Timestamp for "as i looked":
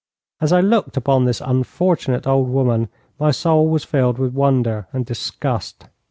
0.39-0.97